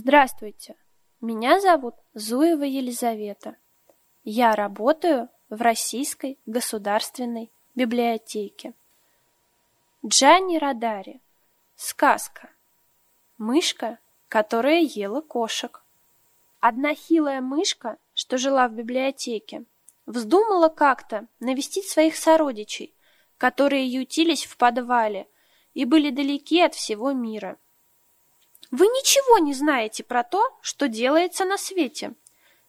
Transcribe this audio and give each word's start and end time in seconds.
Здравствуйте, 0.00 0.76
меня 1.20 1.60
зовут 1.60 1.96
Зуева 2.14 2.62
Елизавета. 2.62 3.56
Я 4.22 4.54
работаю 4.54 5.28
в 5.50 5.60
Российской 5.60 6.38
государственной 6.46 7.50
библиотеке. 7.74 8.74
Джанни 10.06 10.56
Радари. 10.56 11.20
Сказка. 11.74 12.50
Мышка, 13.38 13.98
которая 14.28 14.82
ела 14.82 15.20
кошек. 15.20 15.82
Одна 16.60 16.94
хилая 16.94 17.40
мышка, 17.40 17.98
что 18.14 18.38
жила 18.38 18.68
в 18.68 18.74
библиотеке, 18.74 19.64
вздумала 20.06 20.68
как-то 20.68 21.26
навестить 21.40 21.88
своих 21.88 22.14
сородичей, 22.14 22.94
которые 23.36 23.88
ютились 23.88 24.44
в 24.44 24.58
подвале 24.58 25.26
и 25.74 25.84
были 25.84 26.10
далеки 26.10 26.60
от 26.60 26.76
всего 26.76 27.10
мира. 27.10 27.58
«Вы 28.70 28.86
ничего 28.86 29.38
не 29.38 29.54
знаете 29.54 30.04
про 30.04 30.22
то, 30.22 30.56
что 30.60 30.88
делается 30.88 31.44
на 31.44 31.56
свете», 31.56 32.14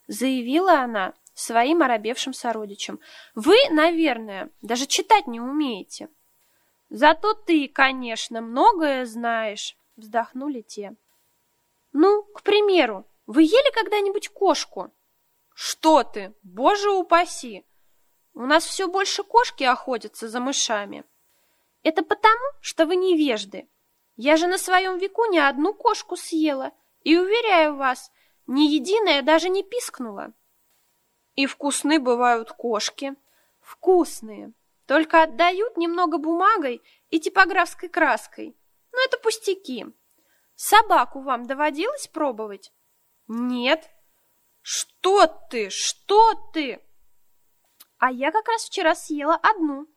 заявила 0.07 0.81
она 0.81 1.13
своим 1.33 1.81
оробевшим 1.81 2.33
сородичам. 2.33 2.99
«Вы, 3.35 3.57
наверное, 3.69 4.49
даже 4.61 4.85
читать 4.85 5.27
не 5.27 5.39
умеете». 5.39 6.09
«Зато 6.89 7.33
ты, 7.33 7.67
конечно, 7.67 8.41
многое 8.41 9.05
знаешь», 9.05 9.77
вздохнули 9.95 10.61
те. 10.61 10.95
«Ну, 11.91 12.23
к 12.23 12.41
примеру, 12.41 13.05
вы 13.27 13.43
ели 13.43 13.71
когда-нибудь 13.73 14.29
кошку?» 14.29 14.91
«Что 15.53 16.03
ты, 16.03 16.33
боже 16.41 16.89
упаси! 16.89 17.66
У 18.33 18.45
нас 18.45 18.63
все 18.66 18.88
больше 18.88 19.23
кошки 19.23 19.63
охотятся 19.63 20.29
за 20.29 20.39
мышами». 20.39 21.03
«Это 21.83 22.03
потому, 22.03 22.43
что 22.61 22.85
вы 22.85 22.95
невежды», 22.95 23.67
я 24.21 24.35
же 24.35 24.47
на 24.47 24.57
своем 24.57 24.97
веку 24.97 25.23
не 25.31 25.39
одну 25.39 25.73
кошку 25.73 26.17
съела, 26.17 26.73
и, 27.03 27.17
уверяю 27.17 27.77
вас, 27.77 28.11
ни 28.47 28.63
единая 28.63 29.21
даже 29.21 29.47
не 29.47 29.63
пискнула. 29.63 30.33
И 31.35 31.45
вкусны 31.45 32.02
бывают 32.02 32.52
кошки. 32.52 33.16
Вкусные. 33.61 34.52
Только 34.88 35.23
отдают 35.23 35.77
немного 35.77 36.17
бумагой 36.17 36.81
и 37.09 37.21
типографской 37.21 37.88
краской. 37.88 38.57
Но 38.91 39.02
это 39.05 39.17
пустяки. 39.19 39.85
Собаку 40.53 41.22
вам 41.22 41.47
доводилось 41.47 42.07
пробовать? 42.07 42.73
Нет. 43.29 43.89
Что 44.61 45.27
ты? 45.49 45.69
Что 45.69 46.33
ты? 46.51 46.85
А 47.99 48.11
я 48.11 48.33
как 48.33 48.49
раз 48.49 48.66
вчера 48.66 48.95
съела 48.95 49.35
одну. 49.35 49.88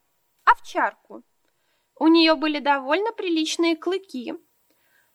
Овчарку. 0.45 1.25
У 2.03 2.09
нее 2.09 2.35
были 2.35 2.59
довольно 2.59 3.13
приличные 3.13 3.77
клыки. 3.77 4.35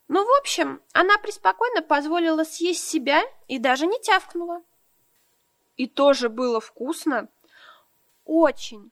Ну, 0.08 0.24
в 0.24 0.38
общем, 0.38 0.82
она 0.94 1.18
преспокойно 1.18 1.82
позволила 1.82 2.44
съесть 2.44 2.88
себя 2.88 3.24
и 3.46 3.58
даже 3.58 3.84
не 3.84 4.00
тявкнула. 4.00 4.62
И 5.76 5.86
тоже 5.86 6.30
было 6.30 6.62
вкусно? 6.62 7.28
Очень. 8.24 8.90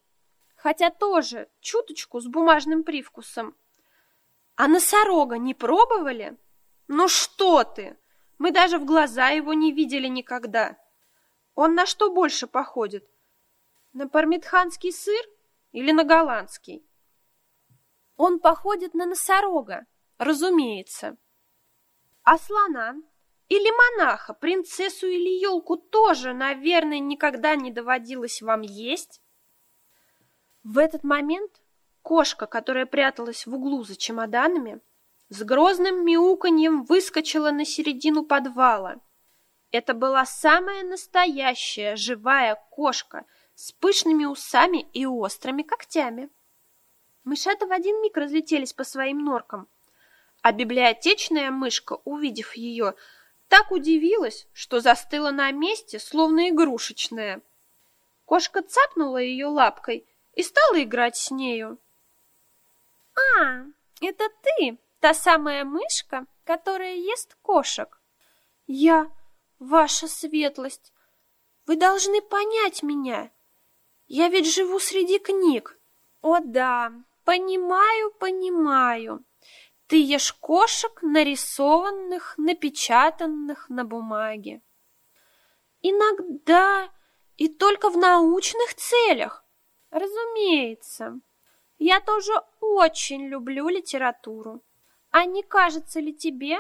Хотя 0.56 0.90
тоже 0.90 1.48
чуточку 1.60 2.20
с 2.20 2.26
бумажным 2.26 2.84
привкусом. 2.84 3.56
А 4.56 4.68
носорога 4.68 5.38
не 5.38 5.54
пробовали? 5.54 6.36
Ну 6.88 7.08
что 7.08 7.64
ты! 7.64 7.98
Мы 8.36 8.50
даже 8.50 8.76
в 8.78 8.84
глаза 8.84 9.28
его 9.30 9.54
не 9.54 9.72
видели 9.72 10.08
никогда. 10.08 10.76
Он 11.54 11.74
на 11.74 11.86
что 11.86 12.12
больше 12.12 12.46
походит? 12.46 13.08
На 13.94 14.06
пармитханский 14.06 14.92
сыр 14.92 15.24
или 15.72 15.92
на 15.92 16.04
голландский? 16.04 16.85
Он 18.16 18.40
походит 18.40 18.94
на 18.94 19.06
носорога, 19.06 19.86
разумеется. 20.18 21.16
А 22.22 22.38
слона 22.38 22.96
или 23.48 23.70
монаха, 23.70 24.34
принцессу 24.34 25.06
или 25.06 25.40
елку 25.40 25.76
тоже, 25.76 26.32
наверное, 26.32 26.98
никогда 26.98 27.54
не 27.54 27.70
доводилось 27.70 28.42
вам 28.42 28.62
есть? 28.62 29.20
В 30.64 30.78
этот 30.78 31.04
момент 31.04 31.62
кошка, 32.02 32.46
которая 32.46 32.86
пряталась 32.86 33.46
в 33.46 33.54
углу 33.54 33.84
за 33.84 33.96
чемоданами, 33.96 34.80
с 35.28 35.42
грозным 35.42 36.04
мяуканьем 36.04 36.84
выскочила 36.84 37.50
на 37.50 37.64
середину 37.64 38.24
подвала. 38.24 38.96
Это 39.70 39.94
была 39.94 40.24
самая 40.24 40.84
настоящая 40.84 41.96
живая 41.96 42.56
кошка 42.70 43.26
с 43.54 43.72
пышными 43.72 44.24
усами 44.24 44.88
и 44.92 45.06
острыми 45.06 45.62
когтями. 45.62 46.30
Мышата 47.26 47.66
в 47.66 47.72
один 47.72 48.00
миг 48.02 48.16
разлетелись 48.16 48.72
по 48.72 48.84
своим 48.84 49.24
норкам, 49.24 49.68
а 50.42 50.52
библиотечная 50.52 51.50
мышка, 51.50 51.98
увидев 52.04 52.54
ее, 52.54 52.94
так 53.48 53.72
удивилась, 53.72 54.46
что 54.52 54.78
застыла 54.78 55.32
на 55.32 55.50
месте, 55.50 55.98
словно 55.98 56.50
игрушечная. 56.50 57.42
Кошка 58.26 58.62
цапнула 58.62 59.18
ее 59.18 59.46
лапкой 59.46 60.06
и 60.34 60.44
стала 60.44 60.80
играть 60.80 61.16
с 61.16 61.32
нею. 61.32 61.78
«А, 63.40 63.64
это 64.00 64.28
ты, 64.44 64.78
та 65.00 65.12
самая 65.12 65.64
мышка, 65.64 66.26
которая 66.44 66.94
ест 66.94 67.36
кошек?» 67.42 68.00
«Я, 68.68 69.10
ваша 69.58 70.06
светлость, 70.06 70.92
вы 71.66 71.74
должны 71.74 72.22
понять 72.22 72.84
меня. 72.84 73.32
Я 74.06 74.28
ведь 74.28 74.48
живу 74.48 74.78
среди 74.78 75.18
книг». 75.18 75.76
«О 76.22 76.40
да, 76.40 76.92
Понимаю, 77.26 78.12
понимаю. 78.20 79.24
Ты 79.88 79.96
ешь 79.96 80.32
кошек, 80.32 81.02
нарисованных, 81.02 82.38
напечатанных 82.38 83.68
на 83.68 83.84
бумаге. 83.84 84.62
Иногда 85.82 86.88
и 87.36 87.48
только 87.48 87.90
в 87.90 87.96
научных 87.96 88.74
целях. 88.74 89.44
Разумеется. 89.90 91.18
Я 91.78 92.00
тоже 92.00 92.32
очень 92.60 93.26
люблю 93.26 93.68
литературу. 93.68 94.62
А 95.10 95.24
не 95.24 95.42
кажется 95.42 95.98
ли 95.98 96.14
тебе, 96.14 96.58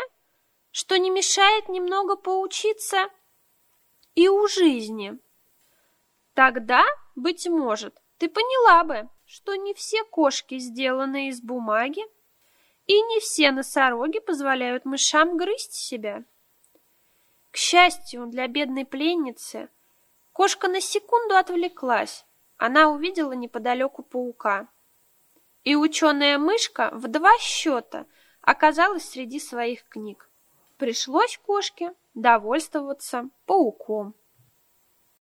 что 0.72 0.98
не 0.98 1.10
мешает 1.10 1.68
немного 1.68 2.16
поучиться 2.16 3.08
и 4.16 4.28
у 4.28 4.48
жизни? 4.48 5.16
Тогда, 6.34 6.84
быть 7.14 7.46
может, 7.46 8.02
ты 8.18 8.28
поняла 8.28 8.84
бы, 8.84 9.08
что 9.26 9.54
не 9.56 9.74
все 9.74 10.04
кошки 10.04 10.58
сделаны 10.58 11.28
из 11.28 11.40
бумаги, 11.40 12.02
и 12.86 13.00
не 13.00 13.20
все 13.20 13.50
носороги 13.50 14.20
позволяют 14.20 14.84
мышам 14.84 15.36
грызть 15.36 15.72
себя. 15.72 16.24
К 17.50 17.56
счастью 17.56 18.26
для 18.26 18.46
бедной 18.46 18.84
пленницы, 18.84 19.68
кошка 20.32 20.68
на 20.68 20.80
секунду 20.80 21.36
отвлеклась. 21.36 22.24
Она 22.58 22.90
увидела 22.90 23.32
неподалеку 23.32 24.02
паука. 24.02 24.68
И 25.64 25.74
ученая 25.74 26.38
мышка 26.38 26.90
в 26.92 27.08
два 27.08 27.36
счета 27.38 28.06
оказалась 28.40 29.08
среди 29.08 29.40
своих 29.40 29.84
книг. 29.88 30.30
Пришлось 30.78 31.38
кошке 31.38 31.92
довольствоваться 32.14 33.28
пауком. 33.46 34.14